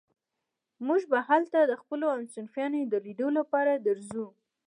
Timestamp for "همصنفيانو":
2.15-2.79